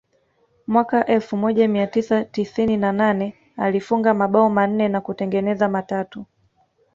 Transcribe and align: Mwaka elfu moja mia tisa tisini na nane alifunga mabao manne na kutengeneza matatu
Mwaka 0.67 1.05
elfu 1.05 1.37
moja 1.37 1.67
mia 1.67 1.87
tisa 1.87 2.25
tisini 2.25 2.77
na 2.77 2.91
nane 2.91 3.35
alifunga 3.57 4.13
mabao 4.13 4.49
manne 4.49 4.87
na 4.87 5.01
kutengeneza 5.01 5.67
matatu 5.69 6.25